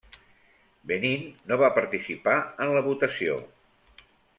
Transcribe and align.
Benín 0.93 1.27
no 1.51 1.59
va 1.65 1.71
participar 1.77 2.37
en 2.67 2.77
la 2.79 2.87
votació. 2.93 3.41